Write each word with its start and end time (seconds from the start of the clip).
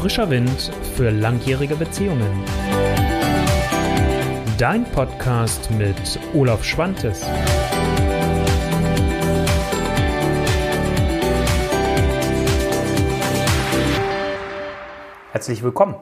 Frischer 0.00 0.30
Wind 0.30 0.70
für 0.94 1.10
langjährige 1.10 1.74
Beziehungen. 1.74 2.44
Dein 4.56 4.84
Podcast 4.92 5.72
mit 5.72 6.20
Olaf 6.34 6.62
Schwantes. 6.62 7.26
Herzlich 15.32 15.64
willkommen. 15.64 15.96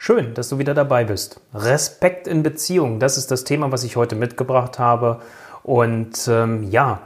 Schön, 0.00 0.34
dass 0.34 0.48
du 0.48 0.58
wieder 0.58 0.74
dabei 0.74 1.04
bist. 1.04 1.40
Respekt 1.54 2.26
in 2.26 2.42
Beziehung, 2.42 2.98
das 2.98 3.16
ist 3.16 3.30
das 3.30 3.44
Thema, 3.44 3.70
was 3.70 3.84
ich 3.84 3.94
heute 3.94 4.16
mitgebracht 4.16 4.80
habe. 4.80 5.20
Und 5.62 6.26
ähm, 6.26 6.64
ja, 6.64 7.02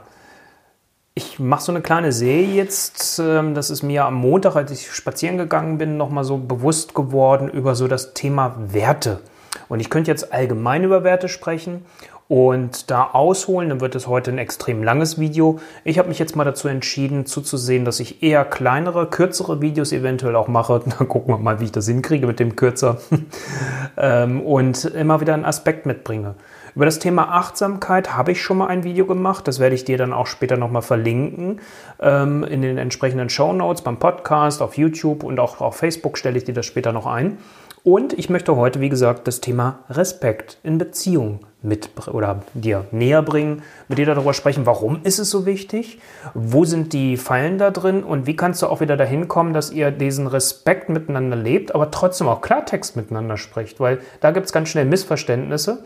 ich 1.15 1.39
mache 1.39 1.63
so 1.63 1.71
eine 1.71 1.81
kleine 1.81 2.11
Serie 2.11 2.55
jetzt. 2.55 3.19
Ähm, 3.19 3.53
das 3.53 3.69
ist 3.69 3.83
mir 3.83 4.05
am 4.05 4.15
Montag, 4.15 4.55
als 4.55 4.71
ich 4.71 4.91
spazieren 4.91 5.37
gegangen 5.37 5.77
bin, 5.77 5.97
nochmal 5.97 6.23
so 6.23 6.37
bewusst 6.37 6.95
geworden 6.95 7.49
über 7.49 7.75
so 7.75 7.87
das 7.87 8.13
Thema 8.13 8.55
Werte. 8.69 9.19
Und 9.69 9.79
ich 9.79 9.89
könnte 9.89 10.09
jetzt 10.09 10.33
allgemein 10.33 10.83
über 10.83 11.03
Werte 11.03 11.29
sprechen 11.29 11.85
und 12.27 12.89
da 12.89 13.11
ausholen, 13.11 13.69
dann 13.69 13.81
wird 13.81 13.93
es 13.93 14.07
heute 14.07 14.31
ein 14.31 14.39
extrem 14.39 14.81
langes 14.81 15.19
Video. 15.19 15.59
Ich 15.83 15.99
habe 15.99 16.09
mich 16.09 16.17
jetzt 16.17 16.35
mal 16.35 16.45
dazu 16.45 16.67
entschieden, 16.67 17.27
zuzusehen, 17.27 17.85
dass 17.85 17.99
ich 17.99 18.23
eher 18.23 18.43
kleinere, 18.45 19.07
kürzere 19.07 19.61
Videos 19.61 19.91
eventuell 19.91 20.35
auch 20.35 20.47
mache. 20.47 20.81
Dann 20.97 21.07
gucken 21.07 21.33
wir 21.33 21.37
mal, 21.37 21.59
wie 21.59 21.65
ich 21.65 21.71
das 21.71 21.87
hinkriege 21.87 22.25
mit 22.25 22.39
dem 22.39 22.55
kürzer. 22.55 22.97
Ähm, 23.95 24.41
und 24.41 24.85
immer 24.85 25.21
wieder 25.21 25.35
einen 25.35 25.45
Aspekt 25.45 25.85
mitbringe. 25.85 26.33
Über 26.75 26.85
das 26.85 26.97
Thema 26.97 27.29
Achtsamkeit 27.29 28.15
habe 28.15 28.31
ich 28.31 28.41
schon 28.41 28.57
mal 28.57 28.67
ein 28.67 28.83
Video 28.83 29.05
gemacht. 29.05 29.47
Das 29.47 29.59
werde 29.59 29.75
ich 29.75 29.85
dir 29.85 29.97
dann 29.97 30.11
auch 30.11 30.25
später 30.25 30.57
nochmal 30.57 30.81
verlinken. 30.81 31.59
Ähm, 31.99 32.43
in 32.43 32.63
den 32.63 32.79
entsprechenden 32.79 33.29
Show 33.29 33.53
Notes 33.53 33.83
beim 33.83 33.97
Podcast, 33.97 34.59
auf 34.61 34.75
YouTube 34.75 35.23
und 35.23 35.39
auch 35.39 35.61
auf 35.61 35.75
Facebook 35.75 36.17
stelle 36.17 36.37
ich 36.37 36.45
dir 36.45 36.53
das 36.53 36.65
später 36.65 36.91
noch 36.91 37.05
ein. 37.05 37.37
Und 37.83 38.13
ich 38.13 38.29
möchte 38.29 38.55
heute, 38.55 38.79
wie 38.79 38.89
gesagt, 38.89 39.27
das 39.27 39.39
Thema 39.41 39.79
Respekt 39.89 40.57
in 40.63 40.77
Beziehung 40.77 41.41
mit 41.61 41.89
oder 42.07 42.41
dir 42.53 42.85
näher 42.91 43.21
bringen, 43.21 43.61
mit 43.87 43.97
dir 43.97 44.05
darüber 44.05 44.33
sprechen, 44.33 44.65
warum 44.65 45.01
ist 45.03 45.19
es 45.19 45.29
so 45.29 45.45
wichtig, 45.45 45.99
wo 46.33 46.65
sind 46.65 46.93
die 46.93 47.17
Fallen 47.17 47.57
da 47.57 47.71
drin 47.71 48.03
und 48.03 48.25
wie 48.25 48.35
kannst 48.35 48.61
du 48.61 48.67
auch 48.67 48.79
wieder 48.79 48.97
dahin 48.97 49.27
kommen, 49.27 49.53
dass 49.53 49.69
ihr 49.69 49.91
diesen 49.91 50.27
Respekt 50.27 50.89
miteinander 50.89 51.35
lebt, 51.35 51.75
aber 51.75 51.91
trotzdem 51.91 52.27
auch 52.29 52.41
Klartext 52.41 52.95
miteinander 52.95 53.37
spricht, 53.37 53.79
weil 53.79 53.99
da 54.21 54.31
gibt 54.31 54.45
es 54.45 54.53
ganz 54.53 54.69
schnell 54.69 54.85
Missverständnisse 54.85 55.83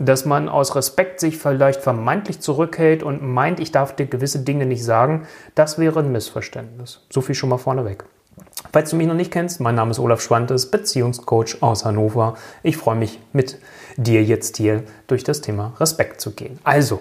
dass 0.00 0.24
man 0.24 0.48
aus 0.48 0.74
Respekt 0.74 1.20
sich 1.20 1.38
vielleicht 1.38 1.82
vermeintlich 1.82 2.40
zurückhält 2.40 3.02
und 3.02 3.22
meint, 3.22 3.60
ich 3.60 3.70
darf 3.70 3.94
dir 3.94 4.06
gewisse 4.06 4.40
Dinge 4.40 4.66
nicht 4.66 4.84
sagen, 4.84 5.26
das 5.54 5.78
wäre 5.78 6.00
ein 6.00 6.12
Missverständnis. 6.12 7.06
So 7.10 7.20
viel 7.20 7.34
schon 7.34 7.50
mal 7.50 7.58
vorneweg. 7.58 8.04
Falls 8.72 8.90
du 8.90 8.96
mich 8.96 9.06
noch 9.06 9.14
nicht 9.14 9.32
kennst, 9.32 9.60
mein 9.60 9.74
Name 9.74 9.90
ist 9.90 9.98
Olaf 9.98 10.20
Schwantes, 10.20 10.70
Beziehungscoach 10.70 11.62
aus 11.62 11.84
Hannover. 11.84 12.36
Ich 12.62 12.76
freue 12.76 12.96
mich 12.96 13.18
mit 13.32 13.58
dir 13.96 14.22
jetzt 14.22 14.56
hier 14.56 14.84
durch 15.06 15.24
das 15.24 15.40
Thema 15.40 15.74
Respekt 15.80 16.20
zu 16.20 16.32
gehen. 16.32 16.58
Also, 16.62 17.00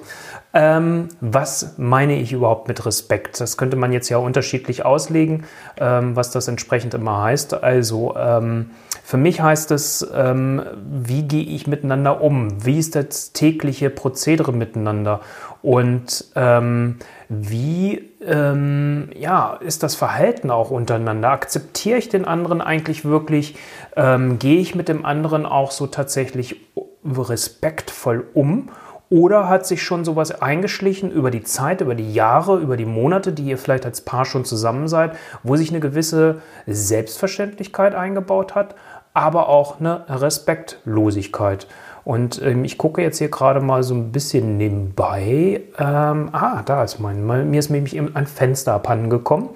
ähm, 0.53 1.09
was 1.22 1.75
meine 1.78 2.16
ich 2.16 2.31
überhaupt 2.31 2.67
mit 2.67 2.86
Respekt? 2.86 3.39
Das 3.39 3.55
könnte 3.55 3.78
man 3.78 3.94
jetzt 3.94 4.09
ja 4.09 4.17
unterschiedlich 4.17 4.83
auslegen, 4.83 5.45
ähm, 5.78 6.16
was 6.16 6.31
das 6.31 6.47
entsprechend 6.47 6.95
immer 6.95 7.22
heißt. 7.22 7.64
Also, 7.64 8.16
ähm, 8.17 8.72
für 9.03 9.17
mich 9.17 9.42
heißt 9.42 9.72
es, 9.72 10.08
ähm, 10.14 10.61
wie 10.83 11.23
gehe 11.23 11.44
ich 11.44 11.67
miteinander 11.67 12.22
um? 12.22 12.66
Wie 12.66 12.80
ist 12.80 12.95
das 12.95 13.33
tägliche 13.33 13.89
Prozedere 13.89 14.52
miteinander? 14.52 15.22
Und 15.61 16.25
ähm, 16.36 16.97
wie 17.27 18.09
ähm, 18.25 19.09
ja, 19.16 19.55
ist 19.55 19.83
das 19.83 19.95
Verhalten 19.95 20.50
auch 20.50 20.72
untereinander? 20.72 21.30
Akzeptiere 21.30 21.97
ich 21.97 22.09
den 22.09 22.25
anderen 22.25 22.61
eigentlich 22.61 23.05
wirklich? 23.05 23.55
Ähm, 23.95 24.39
gehe 24.39 24.59
ich 24.59 24.73
mit 24.73 24.89
dem 24.89 25.05
anderen 25.05 25.45
auch 25.45 25.72
so 25.72 25.88
tatsächlich 25.88 26.55
respektvoll 27.03 28.25
um? 28.33 28.70
Oder 29.09 29.49
hat 29.49 29.65
sich 29.65 29.81
schon 29.81 30.05
sowas 30.05 30.42
eingeschlichen 30.42 31.11
über 31.11 31.31
die 31.31 31.43
Zeit, 31.43 31.81
über 31.81 31.95
die 31.95 32.14
Jahre, 32.14 32.59
über 32.59 32.77
die 32.77 32.86
Monate, 32.86 33.31
die 33.33 33.43
ihr 33.43 33.58
vielleicht 33.58 33.86
als 33.86 34.02
Paar 34.02 34.25
schon 34.25 34.45
zusammen 34.45 34.87
seid, 34.87 35.14
wo 35.42 35.55
sich 35.55 35.71
eine 35.71 35.80
gewisse 35.80 36.42
Selbstverständlichkeit 36.67 37.95
eingebaut 37.95 38.53
hat, 38.53 38.75
aber 39.15 39.49
auch 39.49 39.80
eine 39.80 40.05
Respektlosigkeit? 40.08 41.67
Und 42.05 42.42
ähm, 42.43 42.64
ich 42.64 42.77
gucke 42.77 43.02
jetzt 43.02 43.17
hier 43.17 43.30
gerade 43.30 43.61
mal 43.61 43.81
so 43.81 43.95
ein 43.95 44.11
bisschen 44.11 44.58
nebenbei. 44.58 45.61
Ähm, 45.77 46.30
ah, 46.31 46.61
da 46.64 46.83
ist 46.83 46.99
mein. 46.99 47.25
Mir 47.25 47.59
ist 47.59 47.69
nämlich 47.69 47.99
ein 47.99 48.27
Fenster 48.27 48.73
abhanden 48.73 49.09
gekommen. 49.09 49.49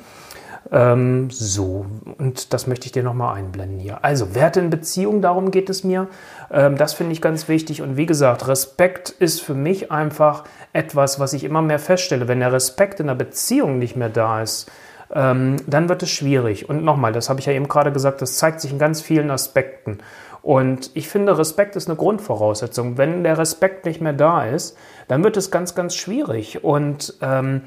Ähm, 0.72 1.30
so, 1.30 1.86
und 2.18 2.54
das 2.54 2.68
möchte 2.68 2.86
ich 2.86 2.92
dir 2.92 3.04
nochmal 3.04 3.36
einblenden 3.36 3.80
hier. 3.80 4.04
Also, 4.04 4.34
Werte 4.34 4.60
in 4.60 4.70
Beziehung, 4.70 5.22
darum 5.22 5.52
geht 5.52 5.70
es 5.70 5.84
mir. 5.84 6.08
Ähm, 6.52 6.78
das 6.78 6.94
finde 6.94 7.12
ich 7.12 7.22
ganz 7.22 7.48
wichtig. 7.48 7.82
Und 7.82 7.98
wie 7.98 8.06
gesagt, 8.06 8.48
Respekt 8.48 9.10
ist 9.10 9.42
für 9.42 9.54
mich 9.54 9.92
einfach 9.92 10.44
etwas, 10.72 11.20
was 11.20 11.34
ich 11.34 11.44
immer 11.44 11.62
mehr 11.62 11.80
feststelle. 11.80 12.28
Wenn 12.28 12.40
der 12.40 12.54
Respekt 12.54 13.00
in 13.00 13.08
der 13.08 13.16
Beziehung 13.16 13.78
nicht 13.78 13.96
mehr 13.96 14.10
da 14.10 14.42
ist, 14.42 14.72
ähm, 15.14 15.58
dann 15.68 15.90
wird 15.90 16.04
es 16.04 16.10
schwierig. 16.10 16.70
Und 16.70 16.84
nochmal, 16.84 17.12
das 17.12 17.30
habe 17.30 17.40
ich 17.40 17.46
ja 17.46 17.54
eben 17.54 17.68
gerade 17.68 17.92
gesagt, 17.92 18.22
das 18.22 18.38
zeigt 18.38 18.62
sich 18.62 18.72
in 18.72 18.80
ganz 18.80 19.02
vielen 19.02 19.32
Aspekten. 19.32 20.00
Und 20.44 20.92
ich 20.94 21.08
finde, 21.08 21.38
Respekt 21.38 21.78
ist 21.78 21.88
eine 21.88 21.96
Grundvoraussetzung. 21.96 22.98
Wenn 22.98 23.24
der 23.24 23.38
Respekt 23.38 23.86
nicht 23.86 24.02
mehr 24.02 24.12
da 24.12 24.46
ist, 24.46 24.78
dann 25.08 25.24
wird 25.24 25.38
es 25.38 25.52
ganz, 25.52 25.74
ganz 25.74 25.96
schwierig. 25.96 26.66
Und 26.66 27.14
ähm, 27.22 27.62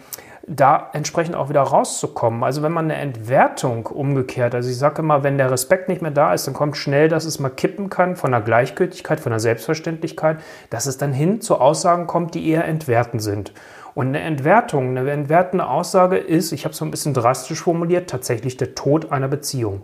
da 0.47 0.91
entsprechend 0.93 1.35
auch 1.37 1.49
wieder 1.49 1.63
rauszukommen. 1.63 2.45
Also 2.45 2.63
wenn 2.63 2.73
man 2.73 2.85
eine 2.85 3.01
Entwertung 3.01 3.87
umgekehrt, 3.87 4.55
also 4.55 4.69
ich 4.69 4.77
sage 4.77 5.01
immer, 5.01 5.25
wenn 5.25 5.39
der 5.39 5.51
Respekt 5.51 5.89
nicht 5.89 6.03
mehr 6.03 6.11
da 6.11 6.35
ist, 6.35 6.47
dann 6.47 6.55
kommt 6.55 6.77
schnell, 6.77 7.09
dass 7.09 7.25
es 7.25 7.41
mal 7.41 7.49
kippen 7.49 7.89
kann 7.89 8.15
von 8.15 8.31
der 8.31 8.43
Gleichgültigkeit, 8.43 9.21
von 9.21 9.31
der 9.31 9.41
Selbstverständlichkeit, 9.41 10.39
dass 10.69 10.85
es 10.85 10.99
dann 10.99 11.15
hin 11.15 11.41
zu 11.41 11.57
Aussagen 11.57 12.07
kommt, 12.07 12.35
die 12.35 12.47
eher 12.47 12.67
entwerten 12.67 13.21
sind. 13.21 13.55
Und 13.95 14.09
eine 14.09 14.21
Entwertung, 14.21 14.97
eine 14.97 15.11
entwertende 15.11 15.67
Aussage 15.67 16.19
ist, 16.19 16.53
ich 16.53 16.65
habe 16.65 16.73
es 16.73 16.79
so 16.79 16.85
ein 16.85 16.91
bisschen 16.91 17.15
drastisch 17.15 17.63
formuliert, 17.63 18.11
tatsächlich 18.11 18.59
der 18.59 18.75
Tod 18.75 19.11
einer 19.11 19.29
Beziehung. 19.29 19.83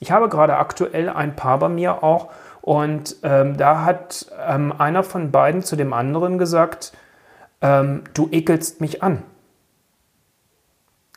Ich 0.00 0.12
habe 0.12 0.28
gerade 0.28 0.56
aktuell 0.56 1.08
ein 1.08 1.36
Paar 1.36 1.58
bei 1.58 1.68
mir 1.68 2.02
auch 2.02 2.30
und 2.60 3.16
ähm, 3.22 3.56
da 3.56 3.84
hat 3.84 4.26
ähm, 4.46 4.72
einer 4.76 5.02
von 5.02 5.30
beiden 5.30 5.62
zu 5.62 5.76
dem 5.76 5.92
anderen 5.92 6.36
gesagt, 6.38 6.92
ähm, 7.60 8.02
du 8.12 8.28
ekelst 8.30 8.80
mich 8.80 9.02
an. 9.02 9.22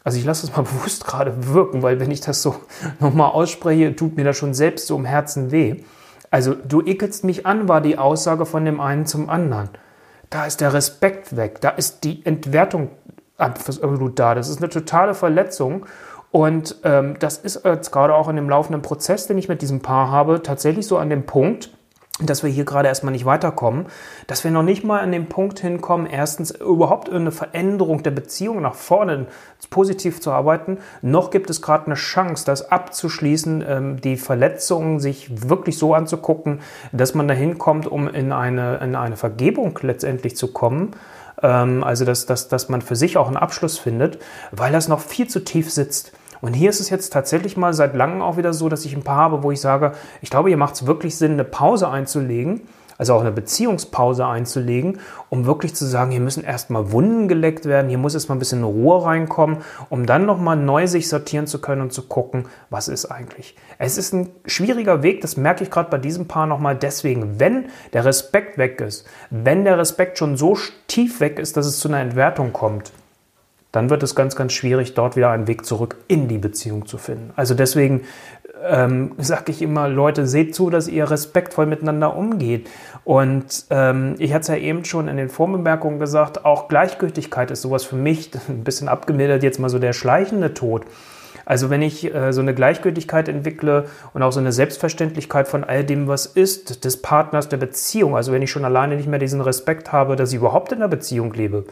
Also 0.03 0.17
ich 0.17 0.25
lasse 0.25 0.45
es 0.45 0.55
mal 0.55 0.61
bewusst 0.63 1.05
gerade 1.05 1.53
wirken, 1.53 1.81
weil 1.81 1.99
wenn 1.99 2.11
ich 2.11 2.21
das 2.21 2.41
so 2.41 2.55
nochmal 2.99 3.31
ausspreche, 3.31 3.95
tut 3.95 4.15
mir 4.15 4.23
das 4.23 4.37
schon 4.37 4.53
selbst 4.53 4.87
so 4.87 4.95
im 4.95 5.05
Herzen 5.05 5.51
weh. 5.51 5.83
Also 6.31 6.53
du 6.53 6.81
ekelst 6.81 7.23
mich 7.23 7.45
an, 7.45 7.67
war 7.67 7.81
die 7.81 7.97
Aussage 7.97 8.45
von 8.45 8.63
dem 8.63 8.79
einen 8.79 9.05
zum 9.05 9.29
anderen. 9.29 9.69
Da 10.29 10.45
ist 10.45 10.61
der 10.61 10.73
Respekt 10.73 11.35
weg, 11.35 11.59
da 11.61 11.69
ist 11.69 12.03
die 12.03 12.23
Entwertung 12.25 12.91
absolut 13.37 14.19
da. 14.19 14.35
Das 14.35 14.49
ist 14.49 14.59
eine 14.59 14.69
totale 14.69 15.15
Verletzung. 15.15 15.85
Und 16.31 16.77
ähm, 16.83 17.15
das 17.19 17.37
ist 17.37 17.65
jetzt 17.65 17.91
gerade 17.91 18.13
auch 18.13 18.27
in 18.27 18.35
dem 18.35 18.49
laufenden 18.49 18.81
Prozess, 18.81 19.27
den 19.27 19.37
ich 19.37 19.49
mit 19.49 19.61
diesem 19.61 19.81
Paar 19.81 20.11
habe, 20.11 20.43
tatsächlich 20.43 20.85
so 20.85 20.97
an 20.97 21.09
dem 21.09 21.25
Punkt, 21.25 21.71
dass 22.21 22.43
wir 22.43 22.49
hier 22.49 22.65
gerade 22.65 22.87
erstmal 22.87 23.13
nicht 23.13 23.25
weiterkommen, 23.25 23.85
dass 24.27 24.43
wir 24.43 24.51
noch 24.51 24.63
nicht 24.63 24.83
mal 24.83 24.99
an 24.99 25.11
den 25.11 25.27
Punkt 25.27 25.59
hinkommen, 25.59 26.05
erstens 26.05 26.51
überhaupt 26.51 27.09
eine 27.09 27.31
Veränderung 27.31 28.03
der 28.03 28.11
Beziehung 28.11 28.61
nach 28.61 28.75
vorne 28.75 29.27
positiv 29.69 30.19
zu 30.19 30.31
arbeiten, 30.31 30.79
noch 31.01 31.31
gibt 31.31 31.49
es 31.49 31.61
gerade 31.61 31.85
eine 31.85 31.95
Chance, 31.95 32.45
das 32.45 32.71
abzuschließen, 32.71 33.63
ähm, 33.67 34.01
die 34.01 34.17
Verletzungen 34.17 34.99
sich 34.99 35.49
wirklich 35.49 35.77
so 35.77 35.93
anzugucken, 35.93 36.59
dass 36.91 37.15
man 37.15 37.27
dahin 37.27 37.57
kommt, 37.57 37.87
um 37.87 38.07
in 38.07 38.31
eine, 38.33 38.77
in 38.77 38.95
eine 38.95 39.15
Vergebung 39.15 39.79
letztendlich 39.81 40.35
zu 40.35 40.51
kommen 40.51 40.91
ähm, 41.41 41.83
also 41.83 42.05
dass, 42.05 42.25
dass, 42.25 42.49
dass 42.49 42.67
man 42.67 42.81
für 42.81 42.97
sich 42.97 43.17
auch 43.17 43.27
einen 43.27 43.37
Abschluss 43.37 43.77
findet, 43.77 44.19
weil 44.51 44.73
das 44.73 44.87
noch 44.89 44.99
viel 44.99 45.27
zu 45.27 45.43
tief 45.43 45.71
sitzt. 45.71 46.11
Und 46.41 46.53
hier 46.53 46.69
ist 46.69 46.79
es 46.79 46.89
jetzt 46.89 47.11
tatsächlich 47.11 47.57
mal 47.57 47.73
seit 47.73 47.95
langem 47.95 48.21
auch 48.21 48.37
wieder 48.37 48.53
so, 48.53 48.69
dass 48.69 48.85
ich 48.85 48.95
ein 48.95 49.03
paar 49.03 49.17
habe, 49.17 49.43
wo 49.43 49.51
ich 49.51 49.61
sage, 49.61 49.93
ich 50.21 50.29
glaube, 50.29 50.49
hier 50.49 50.57
macht 50.57 50.75
es 50.75 50.85
wirklich 50.85 51.17
Sinn, 51.17 51.33
eine 51.33 51.43
Pause 51.43 51.89
einzulegen, 51.89 52.61
also 52.99 53.13
auch 53.13 53.21
eine 53.21 53.31
Beziehungspause 53.31 54.25
einzulegen, 54.25 54.99
um 55.29 55.45
wirklich 55.45 55.73
zu 55.73 55.85
sagen, 55.85 56.11
hier 56.11 56.19
müssen 56.19 56.43
erstmal 56.43 56.91
Wunden 56.91 57.29
geleckt 57.29 57.65
werden, 57.65 57.87
hier 57.87 57.97
muss 57.97 58.13
erstmal 58.13 58.35
ein 58.35 58.39
bisschen 58.39 58.63
Ruhe 58.63 59.05
reinkommen, 59.05 59.59
um 59.89 60.05
dann 60.05 60.25
nochmal 60.25 60.57
neu 60.57 60.85
sich 60.85 61.07
sortieren 61.07 61.47
zu 61.47 61.61
können 61.61 61.81
und 61.81 61.93
zu 61.93 62.03
gucken, 62.03 62.45
was 62.69 62.89
ist 62.89 63.05
eigentlich. 63.05 63.55
Es 63.77 63.97
ist 63.97 64.13
ein 64.13 64.29
schwieriger 64.45 65.01
Weg, 65.01 65.21
das 65.21 65.37
merke 65.37 65.63
ich 65.63 65.71
gerade 65.71 65.89
bei 65.89 65.97
diesem 65.97 66.27
Paar 66.27 66.45
nochmal 66.45 66.75
deswegen, 66.75 67.39
wenn 67.39 67.67
der 67.93 68.03
Respekt 68.03 68.57
weg 68.57 68.81
ist, 68.81 69.07
wenn 69.29 69.63
der 69.63 69.77
Respekt 69.77 70.17
schon 70.17 70.35
so 70.35 70.57
tief 70.87 71.21
weg 71.21 71.39
ist, 71.39 71.55
dass 71.55 71.65
es 71.65 71.79
zu 71.79 71.87
einer 71.87 72.01
Entwertung 72.01 72.51
kommt, 72.51 72.91
dann 73.71 73.89
wird 73.89 74.01
es 74.03 74.15
ganz, 74.15 74.35
ganz 74.35 74.53
schwierig, 74.53 74.95
dort 74.95 75.15
wieder 75.15 75.29
einen 75.29 75.47
Weg 75.47 75.65
zurück 75.65 75.97
in 76.07 76.27
die 76.27 76.39
Beziehung 76.39 76.87
zu 76.87 76.97
finden. 76.97 77.31
Also 77.35 77.53
deswegen 77.53 78.01
ähm, 78.67 79.11
sage 79.17 79.51
ich 79.51 79.61
immer, 79.61 79.87
Leute, 79.87 80.27
seht 80.27 80.55
zu, 80.55 80.69
dass 80.69 80.87
ihr 80.87 81.09
respektvoll 81.09 81.65
miteinander 81.65 82.15
umgeht. 82.15 82.69
Und 83.03 83.65
ähm, 83.69 84.15
ich 84.17 84.33
hatte 84.33 84.41
es 84.41 84.47
ja 84.47 84.55
eben 84.55 84.85
schon 84.85 85.07
in 85.07 85.17
den 85.17 85.29
Vorbemerkungen 85.29 85.99
gesagt, 85.99 86.45
auch 86.45 86.67
Gleichgültigkeit 86.67 87.51
ist 87.51 87.61
sowas 87.61 87.83
für 87.83 87.95
mich, 87.95 88.31
ein 88.49 88.63
bisschen 88.63 88.87
abgemildert 88.87 89.43
jetzt 89.43 89.59
mal 89.59 89.69
so 89.69 89.79
der 89.79 89.93
schleichende 89.93 90.53
Tod. 90.53 90.85
Also 91.45 91.69
wenn 91.71 91.81
ich 91.81 92.13
äh, 92.13 92.31
so 92.31 92.41
eine 92.41 92.53
Gleichgültigkeit 92.53 93.27
entwickle 93.27 93.85
und 94.13 94.21
auch 94.21 94.31
so 94.31 94.39
eine 94.39 94.51
Selbstverständlichkeit 94.51 95.47
von 95.47 95.63
all 95.63 95.83
dem, 95.83 96.07
was 96.07 96.27
ist, 96.27 96.85
des 96.85 97.01
Partners, 97.01 97.49
der 97.49 97.57
Beziehung, 97.57 98.15
also 98.15 98.31
wenn 98.31 98.41
ich 98.41 98.51
schon 98.51 98.65
alleine 98.65 98.95
nicht 98.95 99.07
mehr 99.07 99.19
diesen 99.19 99.41
Respekt 99.41 99.91
habe, 99.91 100.15
dass 100.15 100.29
ich 100.29 100.37
überhaupt 100.37 100.71
in 100.71 100.79
einer 100.79 100.89
Beziehung 100.89 101.33
lebe, 101.33 101.65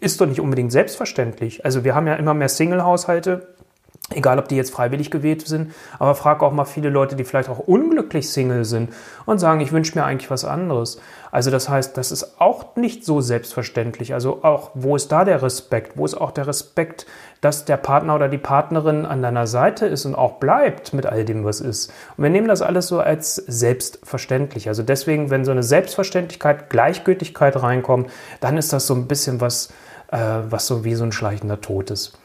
ist 0.00 0.20
doch 0.20 0.26
nicht 0.26 0.40
unbedingt 0.40 0.72
selbstverständlich. 0.72 1.64
Also 1.64 1.84
wir 1.84 1.94
haben 1.94 2.06
ja 2.06 2.14
immer 2.14 2.34
mehr 2.34 2.48
Single-Haushalte, 2.48 3.48
Egal, 4.14 4.38
ob 4.38 4.48
die 4.48 4.56
jetzt 4.56 4.72
freiwillig 4.72 5.10
gewählt 5.10 5.46
sind, 5.46 5.74
aber 5.98 6.14
frag 6.14 6.42
auch 6.42 6.52
mal 6.52 6.64
viele 6.64 6.88
Leute, 6.88 7.14
die 7.14 7.24
vielleicht 7.24 7.50
auch 7.50 7.58
unglücklich 7.58 8.30
Single 8.30 8.64
sind 8.64 8.88
und 9.26 9.38
sagen, 9.38 9.60
ich 9.60 9.70
wünsche 9.70 9.98
mir 9.98 10.04
eigentlich 10.04 10.30
was 10.30 10.46
anderes. 10.46 10.98
Also 11.30 11.50
das 11.50 11.68
heißt, 11.68 11.94
das 11.94 12.10
ist 12.10 12.40
auch 12.40 12.74
nicht 12.74 13.04
so 13.04 13.20
selbstverständlich. 13.20 14.14
Also 14.14 14.42
auch, 14.44 14.70
wo 14.72 14.96
ist 14.96 15.12
da 15.12 15.26
der 15.26 15.42
Respekt? 15.42 15.98
Wo 15.98 16.06
ist 16.06 16.14
auch 16.14 16.30
der 16.30 16.46
Respekt, 16.46 17.04
dass 17.42 17.66
der 17.66 17.76
Partner 17.76 18.14
oder 18.14 18.30
die 18.30 18.38
Partnerin 18.38 19.04
an 19.04 19.20
deiner 19.20 19.46
Seite 19.46 19.84
ist 19.84 20.06
und 20.06 20.14
auch 20.14 20.36
bleibt 20.36 20.94
mit 20.94 21.04
all 21.04 21.26
dem, 21.26 21.44
was 21.44 21.60
ist? 21.60 21.92
Und 22.16 22.22
wir 22.24 22.30
nehmen 22.30 22.48
das 22.48 22.62
alles 22.62 22.88
so 22.88 23.00
als 23.00 23.34
selbstverständlich. 23.34 24.68
Also 24.68 24.82
deswegen, 24.82 25.28
wenn 25.28 25.44
so 25.44 25.50
eine 25.50 25.62
Selbstverständlichkeit, 25.62 26.70
Gleichgültigkeit 26.70 27.62
reinkommt, 27.62 28.10
dann 28.40 28.56
ist 28.56 28.72
das 28.72 28.86
so 28.86 28.94
ein 28.94 29.06
bisschen 29.06 29.42
was, 29.42 29.68
äh, 30.10 30.18
was 30.48 30.66
so 30.66 30.84
wie 30.84 30.94
so 30.94 31.04
ein 31.04 31.12
schleichender 31.12 31.60
Tod 31.60 31.90
ist. 31.90 32.18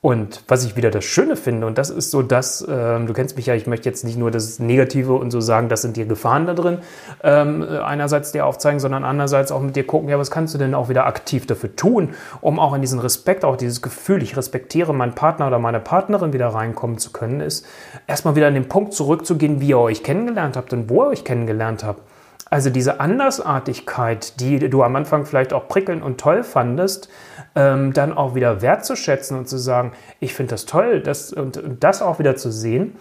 Und 0.00 0.44
was 0.46 0.64
ich 0.64 0.76
wieder 0.76 0.92
das 0.92 1.04
Schöne 1.04 1.34
finde, 1.34 1.66
und 1.66 1.76
das 1.76 1.90
ist 1.90 2.12
so 2.12 2.22
das, 2.22 2.64
ähm, 2.70 3.08
du 3.08 3.12
kennst 3.12 3.34
mich 3.34 3.46
ja, 3.46 3.54
ich 3.54 3.66
möchte 3.66 3.88
jetzt 3.88 4.04
nicht 4.04 4.16
nur 4.16 4.30
das 4.30 4.60
Negative 4.60 5.14
und 5.14 5.32
so 5.32 5.40
sagen, 5.40 5.68
das 5.68 5.82
sind 5.82 5.96
die 5.96 6.06
Gefahren 6.06 6.46
da 6.46 6.54
drin, 6.54 6.78
ähm, 7.24 7.66
einerseits 7.84 8.30
dir 8.30 8.46
aufzeigen, 8.46 8.78
sondern 8.78 9.02
andererseits 9.02 9.50
auch 9.50 9.60
mit 9.60 9.74
dir 9.74 9.84
gucken, 9.84 10.08
ja, 10.08 10.16
was 10.16 10.30
kannst 10.30 10.54
du 10.54 10.58
denn 10.58 10.72
auch 10.76 10.88
wieder 10.88 11.06
aktiv 11.06 11.46
dafür 11.46 11.74
tun, 11.74 12.10
um 12.40 12.60
auch 12.60 12.74
in 12.74 12.80
diesen 12.80 13.00
Respekt, 13.00 13.44
auch 13.44 13.56
dieses 13.56 13.82
Gefühl, 13.82 14.22
ich 14.22 14.36
respektiere 14.36 14.94
meinen 14.94 15.16
Partner 15.16 15.48
oder 15.48 15.58
meine 15.58 15.80
Partnerin 15.80 16.32
wieder 16.32 16.46
reinkommen 16.46 16.98
zu 16.98 17.10
können, 17.10 17.40
ist 17.40 17.66
erstmal 18.06 18.36
wieder 18.36 18.46
an 18.46 18.54
den 18.54 18.68
Punkt 18.68 18.92
zurückzugehen, 18.92 19.60
wie 19.60 19.70
ihr 19.70 19.78
euch 19.78 20.04
kennengelernt 20.04 20.56
habt 20.56 20.72
und 20.72 20.88
wo 20.88 21.02
ihr 21.02 21.08
euch 21.08 21.24
kennengelernt 21.24 21.82
habt. 21.82 22.02
Also 22.50 22.70
diese 22.70 23.00
Andersartigkeit, 23.00 24.40
die 24.40 24.70
du 24.70 24.82
am 24.82 24.96
Anfang 24.96 25.26
vielleicht 25.26 25.52
auch 25.52 25.68
prickelnd 25.68 26.02
und 26.02 26.18
toll 26.18 26.42
fandest, 26.42 27.08
ähm, 27.54 27.92
dann 27.92 28.16
auch 28.16 28.34
wieder 28.34 28.62
wertzuschätzen 28.62 29.36
und 29.36 29.48
zu 29.48 29.58
sagen, 29.58 29.92
ich 30.20 30.34
finde 30.34 30.50
das 30.50 30.64
toll 30.64 31.00
das, 31.00 31.32
und, 31.32 31.56
und, 31.58 31.84
das 31.84 32.00
auch 32.00 32.18
wieder 32.18 32.36
zu 32.36 32.50
sehen. 32.50 32.96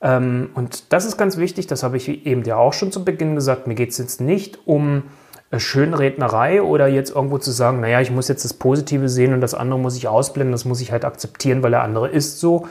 Ähm, 0.00 0.50
und 0.54 0.92
das 0.92 1.04
ist 1.04 1.16
ganz 1.16 1.36
wichtig, 1.36 1.66
das 1.66 1.82
habe 1.82 1.96
ich 1.96 2.26
eben 2.26 2.42
ja 2.44 2.56
auch 2.56 2.72
schon 2.72 2.92
zu 2.92 3.04
Beginn 3.04 3.34
gesagt, 3.34 3.66
mir 3.66 3.74
geht 3.74 3.90
es 3.90 3.98
jetzt 3.98 4.20
nicht 4.20 4.66
um 4.66 5.04
äh, 5.50 5.58
Schönrednerei 5.58 6.62
oder 6.62 6.86
jetzt 6.86 7.14
irgendwo 7.14 7.38
zu 7.38 7.50
sagen, 7.50 7.80
naja, 7.80 8.00
ich 8.00 8.10
muss 8.10 8.28
jetzt 8.28 8.44
das 8.44 8.54
Positive 8.54 9.08
sehen 9.08 9.34
und 9.34 9.40
das 9.42 9.54
andere 9.54 9.78
muss 9.78 9.96
ich 9.96 10.08
ausblenden, 10.08 10.52
das 10.52 10.64
muss 10.64 10.80
ich 10.80 10.92
halt 10.92 11.04
akzeptieren, 11.04 11.62
weil 11.62 11.70
der 11.70 11.82
andere 11.82 12.08
ist 12.08 12.40
so. 12.40 12.66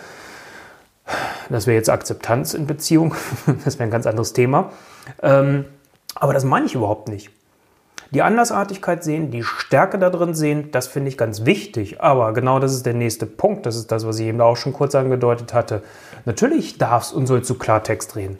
Das 1.49 1.67
wäre 1.67 1.77
jetzt 1.77 1.89
Akzeptanz 1.89 2.55
in 2.55 2.65
Beziehung, 2.65 3.13
das 3.63 3.77
wäre 3.77 3.87
ein 3.87 3.91
ganz 3.91 4.07
anderes 4.07 4.33
Thema. 4.33 4.71
Ähm, 5.21 5.65
aber 6.15 6.33
das 6.33 6.43
meine 6.43 6.65
ich 6.65 6.75
überhaupt 6.75 7.09
nicht. 7.09 7.29
Die 8.11 8.21
Andersartigkeit 8.21 9.03
sehen, 9.03 9.31
die 9.31 9.43
Stärke 9.43 9.97
da 9.99 10.09
drin 10.09 10.35
sehen, 10.35 10.71
das 10.71 10.87
finde 10.87 11.09
ich 11.09 11.17
ganz 11.17 11.43
wichtig. 11.45 12.01
Aber 12.01 12.33
genau 12.33 12.59
das 12.59 12.73
ist 12.73 12.85
der 12.85 12.93
nächste 12.93 13.25
Punkt. 13.25 13.65
Das 13.65 13.75
ist 13.75 13.91
das, 13.91 14.05
was 14.05 14.19
ich 14.19 14.27
eben 14.27 14.41
auch 14.41 14.55
schon 14.55 14.73
kurz 14.73 14.95
angedeutet 14.95 15.53
hatte. 15.53 15.83
Natürlich 16.25 16.77
darfst 16.77 17.13
und 17.13 17.27
sollst 17.27 17.49
du 17.49 17.55
Klartext 17.55 18.15
reden. 18.15 18.37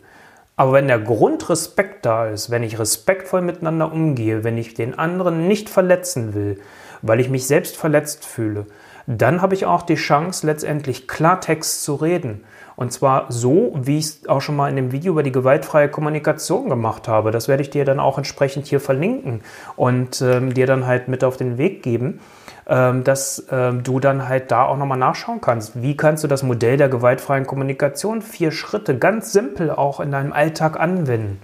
Aber 0.56 0.72
wenn 0.72 0.88
der 0.88 1.00
Grundrespekt 1.00 2.06
da 2.06 2.27
ist, 2.27 2.50
wenn 2.50 2.63
ich 2.63 2.80
respektvoll 2.80 3.42
miteinander 3.42 3.92
umgehe, 3.92 4.44
wenn 4.44 4.57
ich 4.57 4.74
den 4.74 4.98
anderen 4.98 5.48
nicht 5.48 5.69
verletzen 5.69 6.33
will, 6.33 6.62
weil 7.01 7.19
ich 7.19 7.30
mich 7.30 7.45
selbst 7.45 7.75
verletzt 7.75 8.24
fühle, 8.24 8.68
dann 9.07 9.42
habe 9.42 9.54
ich 9.54 9.66
auch 9.66 9.84
die 9.84 9.96
Chance, 9.96 10.46
letztendlich 10.48 11.07
Klartext 11.07 11.84
zu 11.84 11.96
reden. 11.96 12.44
Und 12.75 12.92
zwar 12.92 13.28
so, 13.30 13.74
wie 13.75 14.00
ich 14.00 14.06
es 14.06 14.28
auch 14.28 14.42
schon 14.42 14.56
mal 14.56 14.69
in 14.69 14.75
dem 14.75 14.92
Video 14.92 15.13
über 15.13 15.24
die 15.24 15.31
gewaltfreie 15.31 15.90
Kommunikation 15.90 16.68
gemacht 16.69 17.07
habe. 17.07 17.31
Das 17.31 17.48
werde 17.48 17.62
ich 17.62 17.69
dir 17.69 17.86
dann 17.86 18.00
auch 18.00 18.18
entsprechend 18.18 18.66
hier 18.66 18.81
verlinken 18.81 19.42
und 19.78 20.22
ähm, 20.22 20.54
dir 20.54 20.68
dann 20.68 20.86
halt 20.86 21.07
mit 21.07 21.24
auf 21.24 21.38
den 21.38 21.57
Weg 21.57 21.84
geben, 21.84 22.19
ähm, 22.68 23.06
dass 23.06 23.46
ähm, 23.50 23.84
du 23.84 24.02
dann 24.02 24.28
halt 24.28 24.52
da 24.52 24.66
auch 24.66 24.78
nochmal 24.78 24.98
nachschauen 24.98 25.40
kannst. 25.40 25.81
Wie 25.81 25.96
kannst 25.96 26.25
du 26.25 26.28
das 26.28 26.44
Modell 26.44 26.75
der 26.75 26.90
gewaltfreien 26.90 27.48
Kommunikation, 27.48 28.22
vier 28.22 28.52
Schritte, 28.52 28.98
ganz 28.98 29.31
simpel 29.31 29.72
auch 29.72 30.02
in 30.02 30.12
deinem 30.12 30.34
Alltag 30.34 30.78
anwenden? 30.78 31.40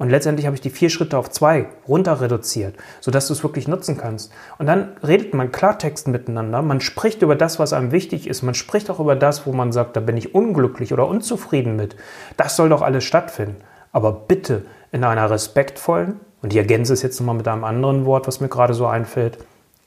Und 0.00 0.08
letztendlich 0.08 0.46
habe 0.46 0.56
ich 0.56 0.62
die 0.62 0.70
vier 0.70 0.88
Schritte 0.88 1.18
auf 1.18 1.28
zwei 1.28 1.66
runter 1.86 2.22
reduziert, 2.22 2.74
sodass 3.02 3.26
du 3.26 3.34
es 3.34 3.42
wirklich 3.42 3.68
nutzen 3.68 3.98
kannst. 3.98 4.32
Und 4.56 4.64
dann 4.64 4.96
redet 5.06 5.34
man 5.34 5.52
Klartext 5.52 6.08
miteinander, 6.08 6.62
man 6.62 6.80
spricht 6.80 7.20
über 7.20 7.36
das, 7.36 7.58
was 7.58 7.74
einem 7.74 7.92
wichtig 7.92 8.26
ist, 8.26 8.40
man 8.40 8.54
spricht 8.54 8.88
auch 8.88 8.98
über 8.98 9.14
das, 9.14 9.46
wo 9.46 9.52
man 9.52 9.72
sagt, 9.72 9.96
da 9.96 10.00
bin 10.00 10.16
ich 10.16 10.34
unglücklich 10.34 10.94
oder 10.94 11.06
unzufrieden 11.06 11.76
mit. 11.76 11.96
Das 12.38 12.56
soll 12.56 12.70
doch 12.70 12.80
alles 12.80 13.04
stattfinden. 13.04 13.56
Aber 13.92 14.12
bitte 14.12 14.62
in 14.90 15.04
einer 15.04 15.28
respektvollen, 15.28 16.18
und 16.40 16.54
ich 16.54 16.56
ergänze 16.56 16.94
es 16.94 17.02
jetzt 17.02 17.20
nochmal 17.20 17.36
mit 17.36 17.46
einem 17.46 17.64
anderen 17.64 18.06
Wort, 18.06 18.26
was 18.26 18.40
mir 18.40 18.48
gerade 18.48 18.72
so 18.72 18.86
einfällt, 18.86 19.36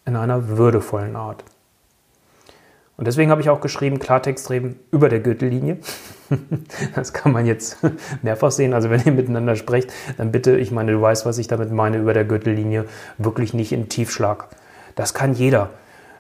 in 0.06 0.16
einer 0.16 0.48
würdevollen 0.48 1.16
Art. 1.16 1.44
Und 3.04 3.08
deswegen 3.08 3.32
habe 3.32 3.42
ich 3.42 3.50
auch 3.50 3.60
geschrieben, 3.60 4.00
Klartext 4.00 4.50
reden 4.50 4.80
über 4.90 5.10
der 5.10 5.20
Gürtellinie. 5.20 5.80
Das 6.96 7.12
kann 7.12 7.34
man 7.34 7.46
jetzt 7.46 7.78
mehrfach 8.22 8.50
sehen. 8.50 8.74
Also 8.74 8.90
wenn 8.90 9.04
ihr 9.04 9.12
miteinander 9.12 9.58
sprecht, 9.58 9.92
dann 10.16 10.32
bitte, 10.32 10.58
ich 10.58 10.72
meine, 10.72 10.94
du 10.94 11.02
weißt, 11.02 11.26
was 11.26 11.38
ich 11.38 11.48
damit 11.48 11.70
meine, 11.70 11.98
über 11.98 12.14
der 12.14 12.24
Gürtellinie, 12.24 12.86
wirklich 13.18 13.54
nicht 13.54 13.74
in 13.74 13.90
Tiefschlag. 13.90 14.48
Das 14.96 15.14
kann 15.14 15.34
jeder. 15.34 15.72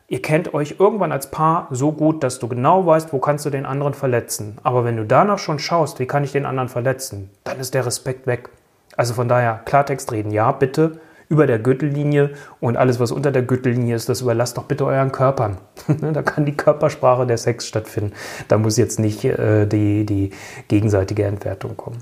Ihr 0.10 0.22
kennt 0.22 0.54
euch 0.54 0.76
irgendwann 0.78 1.14
als 1.14 1.32
Paar 1.32 1.70
so 1.72 1.94
gut, 1.94 2.22
dass 2.22 2.38
du 2.40 2.50
genau 2.50 2.86
weißt, 2.86 3.14
wo 3.14 3.20
kannst 3.20 3.46
du 3.46 3.50
den 3.50 3.66
anderen 3.66 3.94
verletzen. 3.94 4.58
Aber 4.62 4.84
wenn 4.84 4.98
du 4.98 5.06
danach 5.06 5.40
schon 5.40 5.60
schaust, 5.60 6.00
wie 6.00 6.06
kann 6.06 6.26
ich 6.26 6.34
den 6.34 6.46
anderen 6.46 6.68
verletzen, 6.68 7.30
dann 7.46 7.62
ist 7.62 7.74
der 7.74 7.86
Respekt 7.86 8.28
weg. 8.28 8.50
Also 8.98 9.14
von 9.14 9.30
daher, 9.30 9.62
Klartext 9.64 10.12
reden, 10.12 10.32
ja, 10.32 10.52
bitte, 10.52 11.00
über 11.34 11.48
der 11.48 11.58
Gürtellinie 11.58 12.30
und 12.60 12.78
alles, 12.78 13.00
was 13.00 13.12
unter 13.12 13.32
der 13.32 13.42
Gürtellinie 13.42 13.96
ist, 13.96 14.08
das 14.08 14.22
überlasst 14.22 14.58
doch 14.58 14.66
bitte 14.66 14.86
euren 14.86 15.12
Körpern. 15.12 15.58
da 16.14 16.22
kann 16.22 16.46
die 16.46 16.56
Körpersprache 16.56 17.26
der 17.26 17.40
Sex 17.40 17.68
stattfinden. 17.68 18.14
Da 18.48 18.60
muss 18.60 18.78
jetzt 18.78 19.00
nicht 19.00 19.26
äh, 19.26 19.66
die, 19.66 20.06
die 20.06 20.30
gegenseitige 20.68 21.24
Entwertung 21.24 21.76
kommen. 21.76 21.98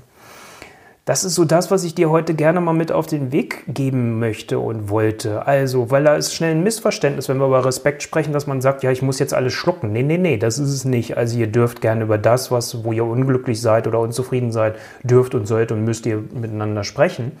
Das 1.06 1.24
ist 1.24 1.34
so 1.34 1.44
das, 1.44 1.72
was 1.72 1.82
ich 1.82 1.96
dir 1.96 2.10
heute 2.10 2.34
gerne 2.34 2.60
mal 2.60 2.74
mit 2.74 2.92
auf 2.92 3.06
den 3.06 3.32
Weg 3.32 3.64
geben 3.66 4.20
möchte 4.20 4.60
und 4.60 4.88
wollte. 4.88 5.46
Also, 5.46 5.90
weil 5.90 6.04
da 6.04 6.14
ist 6.14 6.32
schnell 6.32 6.52
ein 6.52 6.62
Missverständnis, 6.62 7.28
wenn 7.28 7.38
wir 7.38 7.46
über 7.46 7.64
Respekt 7.64 8.04
sprechen, 8.04 8.32
dass 8.32 8.46
man 8.46 8.60
sagt, 8.60 8.84
ja, 8.84 8.92
ich 8.92 9.02
muss 9.02 9.18
jetzt 9.18 9.34
alles 9.34 9.52
schlucken. 9.52 9.90
Nee, 9.92 10.04
nee, 10.04 10.18
nee, 10.18 10.36
das 10.36 10.58
ist 10.58 10.72
es 10.72 10.84
nicht. 10.84 11.16
Also, 11.16 11.38
ihr 11.38 11.48
dürft 11.48 11.80
gerne 11.80 12.04
über 12.04 12.18
das, 12.18 12.52
was, 12.52 12.84
wo 12.84 12.92
ihr 12.92 13.04
unglücklich 13.04 13.60
seid 13.60 13.88
oder 13.88 13.98
unzufrieden 13.98 14.52
seid, 14.52 14.76
dürft 15.02 15.34
und 15.34 15.46
sollt 15.46 15.72
und 15.72 15.82
müsst 15.84 16.06
ihr 16.06 16.22
miteinander 16.34 16.84
sprechen 16.84 17.32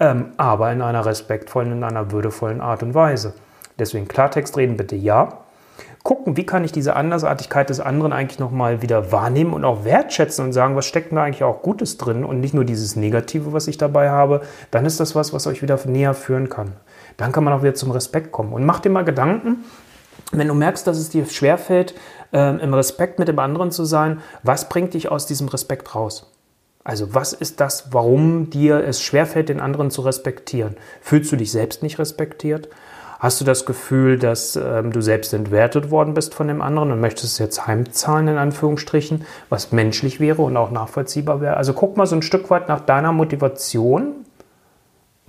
ähm, 0.00 0.32
aber 0.38 0.72
in 0.72 0.82
einer 0.82 1.04
respektvollen, 1.04 1.72
in 1.72 1.84
einer 1.84 2.10
würdevollen 2.10 2.60
Art 2.60 2.82
und 2.82 2.94
Weise. 2.94 3.34
Deswegen 3.78 4.08
Klartext 4.08 4.56
reden 4.56 4.76
bitte 4.76 4.96
ja. 4.96 5.38
Gucken, 6.02 6.38
wie 6.38 6.46
kann 6.46 6.64
ich 6.64 6.72
diese 6.72 6.96
Andersartigkeit 6.96 7.68
des 7.68 7.78
anderen 7.78 8.14
eigentlich 8.14 8.38
nochmal 8.38 8.80
wieder 8.80 9.12
wahrnehmen 9.12 9.52
und 9.52 9.66
auch 9.66 9.84
wertschätzen 9.84 10.46
und 10.46 10.52
sagen, 10.54 10.74
was 10.74 10.86
steckt 10.86 11.12
da 11.12 11.22
eigentlich 11.22 11.44
auch 11.44 11.60
Gutes 11.60 11.98
drin 11.98 12.24
und 12.24 12.40
nicht 12.40 12.54
nur 12.54 12.64
dieses 12.64 12.96
Negative, 12.96 13.52
was 13.52 13.68
ich 13.68 13.76
dabei 13.76 14.08
habe, 14.08 14.40
dann 14.70 14.86
ist 14.86 14.98
das 14.98 15.14
was, 15.14 15.34
was 15.34 15.46
euch 15.46 15.60
wieder 15.60 15.78
näher 15.84 16.14
führen 16.14 16.48
kann. 16.48 16.72
Dann 17.18 17.32
kann 17.32 17.44
man 17.44 17.52
auch 17.52 17.62
wieder 17.62 17.74
zum 17.74 17.90
Respekt 17.90 18.32
kommen. 18.32 18.54
Und 18.54 18.64
mach 18.64 18.80
dir 18.80 18.88
mal 18.88 19.04
Gedanken, 19.04 19.64
wenn 20.32 20.48
du 20.48 20.54
merkst, 20.54 20.86
dass 20.86 20.96
es 20.96 21.10
dir 21.10 21.26
schwerfällt, 21.26 21.94
äh, 22.32 22.62
im 22.62 22.72
Respekt 22.72 23.18
mit 23.18 23.28
dem 23.28 23.38
anderen 23.38 23.70
zu 23.70 23.84
sein, 23.84 24.20
was 24.42 24.70
bringt 24.70 24.94
dich 24.94 25.10
aus 25.10 25.26
diesem 25.26 25.48
Respekt 25.48 25.94
raus? 25.94 26.30
Also 26.90 27.14
was 27.14 27.32
ist 27.32 27.60
das, 27.60 27.92
warum 27.92 28.50
dir 28.50 28.82
es 28.84 29.00
schwerfällt, 29.00 29.48
den 29.48 29.60
anderen 29.60 29.92
zu 29.92 30.00
respektieren? 30.00 30.74
Fühlst 31.00 31.30
du 31.30 31.36
dich 31.36 31.52
selbst 31.52 31.84
nicht 31.84 32.00
respektiert? 32.00 32.68
Hast 33.20 33.40
du 33.40 33.44
das 33.44 33.64
Gefühl, 33.64 34.18
dass 34.18 34.56
ähm, 34.56 34.90
du 34.90 35.00
selbst 35.00 35.32
entwertet 35.32 35.92
worden 35.92 36.14
bist 36.14 36.34
von 36.34 36.48
dem 36.48 36.60
anderen 36.60 36.90
und 36.90 36.98
möchtest 36.98 37.34
es 37.34 37.38
jetzt 37.38 37.68
heimzahlen, 37.68 38.26
in 38.26 38.38
Anführungsstrichen, 38.38 39.24
was 39.50 39.70
menschlich 39.70 40.18
wäre 40.18 40.42
und 40.42 40.56
auch 40.56 40.72
nachvollziehbar 40.72 41.40
wäre? 41.40 41.56
Also 41.56 41.74
guck 41.74 41.96
mal 41.96 42.06
so 42.06 42.16
ein 42.16 42.22
Stück 42.22 42.50
weit 42.50 42.66
nach 42.66 42.80
deiner 42.80 43.12
Motivation 43.12 44.26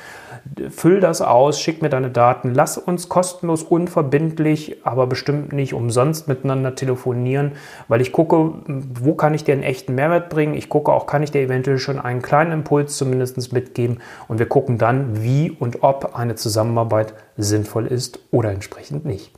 Füll 0.69 0.99
das 0.99 1.21
aus, 1.21 1.59
schick 1.59 1.81
mir 1.81 1.89
deine 1.89 2.09
Daten, 2.09 2.53
lass 2.53 2.77
uns 2.77 3.09
kostenlos, 3.09 3.63
unverbindlich, 3.63 4.77
aber 4.83 5.07
bestimmt 5.07 5.53
nicht 5.53 5.73
umsonst 5.73 6.27
miteinander 6.27 6.75
telefonieren, 6.75 7.53
weil 7.87 8.01
ich 8.01 8.11
gucke, 8.11 8.53
wo 8.65 9.13
kann 9.13 9.33
ich 9.33 9.43
dir 9.43 9.53
einen 9.53 9.63
echten 9.63 9.95
Mehrwert 9.95 10.29
bringen. 10.29 10.55
Ich 10.55 10.69
gucke 10.69 10.91
auch, 10.91 11.05
kann 11.05 11.23
ich 11.23 11.31
dir 11.31 11.41
eventuell 11.41 11.77
schon 11.77 11.99
einen 11.99 12.21
kleinen 12.21 12.51
Impuls 12.51 12.97
zumindest 12.97 13.53
mitgeben 13.53 13.99
und 14.27 14.39
wir 14.39 14.47
gucken 14.47 14.77
dann, 14.77 15.23
wie 15.23 15.51
und 15.51 15.83
ob 15.83 16.15
eine 16.15 16.35
Zusammenarbeit 16.35 17.13
sinnvoll 17.37 17.87
ist 17.87 18.19
oder 18.31 18.51
entsprechend 18.51 19.05
nicht. 19.05 19.31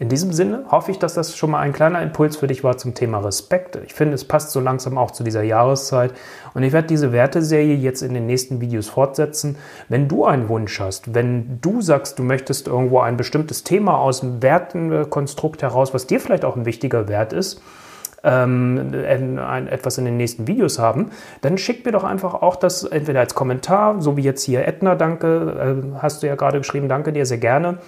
In 0.00 0.08
diesem 0.08 0.32
Sinne 0.32 0.64
hoffe 0.70 0.92
ich, 0.92 0.98
dass 0.98 1.12
das 1.12 1.36
schon 1.36 1.50
mal 1.50 1.58
ein 1.58 1.74
kleiner 1.74 2.00
Impuls 2.00 2.38
für 2.38 2.46
dich 2.46 2.64
war 2.64 2.78
zum 2.78 2.94
Thema 2.94 3.18
Respekt. 3.18 3.76
Ich 3.84 3.92
finde, 3.92 4.14
es 4.14 4.24
passt 4.24 4.50
so 4.50 4.58
langsam 4.58 4.96
auch 4.96 5.10
zu 5.10 5.22
dieser 5.22 5.42
Jahreszeit. 5.42 6.14
Und 6.54 6.62
ich 6.62 6.72
werde 6.72 6.88
diese 6.88 7.12
Werteserie 7.12 7.74
jetzt 7.74 8.00
in 8.00 8.14
den 8.14 8.24
nächsten 8.24 8.62
Videos 8.62 8.88
fortsetzen. 8.88 9.56
Wenn 9.90 10.08
du 10.08 10.24
einen 10.24 10.48
Wunsch 10.48 10.80
hast, 10.80 11.14
wenn 11.14 11.58
du 11.60 11.82
sagst, 11.82 12.18
du 12.18 12.22
möchtest 12.22 12.66
irgendwo 12.66 13.00
ein 13.00 13.18
bestimmtes 13.18 13.62
Thema 13.62 13.98
aus 13.98 14.20
dem 14.20 14.40
Wertenkonstrukt 14.40 15.60
heraus, 15.60 15.92
was 15.92 16.06
dir 16.06 16.18
vielleicht 16.18 16.46
auch 16.46 16.56
ein 16.56 16.64
wichtiger 16.64 17.06
Wert 17.06 17.34
ist, 17.34 17.60
ähm, 18.24 18.94
etwas 18.94 19.98
in 19.98 20.06
den 20.06 20.16
nächsten 20.16 20.46
Videos 20.46 20.78
haben, 20.78 21.10
dann 21.42 21.58
schick 21.58 21.84
mir 21.84 21.92
doch 21.92 22.04
einfach 22.04 22.32
auch 22.32 22.56
das 22.56 22.84
entweder 22.84 23.20
als 23.20 23.34
Kommentar, 23.34 24.00
so 24.00 24.16
wie 24.16 24.22
jetzt 24.22 24.44
hier 24.44 24.66
Edna, 24.66 24.94
danke, 24.94 25.82
äh, 25.84 25.98
hast 26.00 26.22
du 26.22 26.26
ja 26.26 26.36
gerade 26.36 26.56
geschrieben, 26.56 26.88
danke 26.88 27.12
dir 27.12 27.26
sehr 27.26 27.36
gerne 27.36 27.80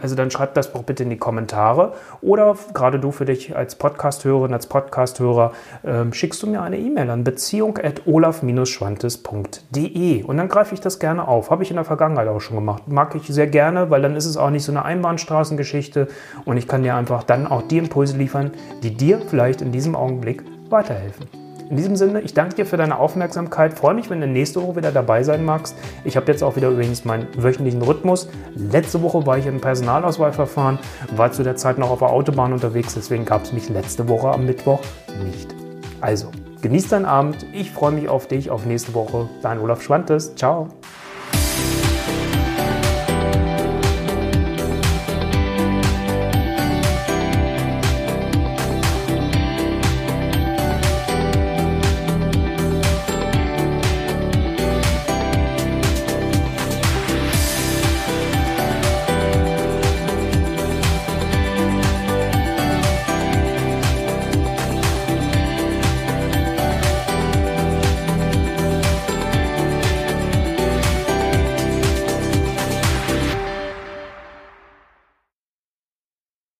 also 0.00 0.14
dann 0.14 0.30
schreib 0.30 0.54
das 0.54 0.72
doch 0.72 0.82
bitte 0.82 1.02
in 1.02 1.10
die 1.10 1.16
Kommentare. 1.16 1.94
Oder 2.20 2.54
gerade 2.72 2.98
du 2.98 3.12
für 3.12 3.24
dich 3.24 3.56
als 3.56 3.76
Podcast-Hörerin, 3.76 4.52
als 4.52 4.66
Podcast-Hörer, 4.66 5.52
ähm, 5.84 6.12
schickst 6.12 6.42
du 6.42 6.46
mir 6.46 6.60
eine 6.62 6.78
E-Mail 6.78 7.08
an 7.10 7.24
beziehung.olaf-schwantes.de 7.24 10.22
und 10.24 10.36
dann 10.36 10.48
greife 10.48 10.74
ich 10.74 10.80
das 10.80 10.98
gerne 10.98 11.28
auf. 11.28 11.50
Habe 11.50 11.62
ich 11.62 11.70
in 11.70 11.76
der 11.76 11.84
Vergangenheit 11.84 12.28
auch 12.28 12.40
schon 12.40 12.56
gemacht. 12.56 12.88
Mag 12.88 13.14
ich 13.14 13.28
sehr 13.28 13.46
gerne, 13.46 13.90
weil 13.90 14.02
dann 14.02 14.16
ist 14.16 14.26
es 14.26 14.36
auch 14.36 14.50
nicht 14.50 14.64
so 14.64 14.72
eine 14.72 14.84
Einbahnstraßengeschichte 14.84 16.08
und 16.44 16.56
ich 16.56 16.66
kann 16.68 16.82
dir 16.82 16.96
einfach 16.96 17.22
dann 17.22 17.46
auch 17.46 17.62
die 17.62 17.78
Impulse 17.78 18.16
liefern, 18.16 18.50
die 18.82 18.94
dir 18.94 19.20
vielleicht 19.20 19.62
in 19.62 19.70
diesem 19.72 19.94
Augenblick 19.94 20.42
weiterhelfen. 20.70 21.43
In 21.70 21.76
diesem 21.76 21.96
Sinne, 21.96 22.20
ich 22.20 22.34
danke 22.34 22.56
dir 22.56 22.66
für 22.66 22.76
deine 22.76 22.98
Aufmerksamkeit. 22.98 23.74
Freue 23.74 23.94
mich, 23.94 24.10
wenn 24.10 24.20
du 24.20 24.26
nächste 24.26 24.62
Woche 24.62 24.76
wieder 24.76 24.92
dabei 24.92 25.22
sein 25.22 25.44
magst. 25.44 25.76
Ich 26.04 26.16
habe 26.16 26.30
jetzt 26.30 26.42
auch 26.42 26.56
wieder 26.56 26.68
übrigens 26.68 27.04
meinen 27.04 27.26
wöchentlichen 27.36 27.82
Rhythmus. 27.82 28.28
Letzte 28.54 29.02
Woche 29.02 29.26
war 29.26 29.38
ich 29.38 29.46
im 29.46 29.60
Personalauswahlverfahren, 29.60 30.78
war 31.16 31.32
zu 31.32 31.42
der 31.42 31.56
Zeit 31.56 31.78
noch 31.78 31.90
auf 31.90 32.00
der 32.00 32.10
Autobahn 32.10 32.52
unterwegs, 32.52 32.94
deswegen 32.94 33.24
gab 33.24 33.44
es 33.44 33.52
mich 33.52 33.68
letzte 33.68 34.08
Woche 34.08 34.28
am 34.28 34.44
Mittwoch 34.44 34.80
nicht. 35.24 35.54
Also, 36.00 36.30
genieß 36.60 36.88
deinen 36.88 37.06
Abend. 37.06 37.46
Ich 37.52 37.70
freue 37.70 37.92
mich 37.92 38.08
auf 38.08 38.28
dich, 38.28 38.50
auf 38.50 38.66
nächste 38.66 38.92
Woche. 38.92 39.28
Dein 39.42 39.58
Olaf 39.58 39.82
Schwantes. 39.82 40.34
Ciao. 40.34 40.68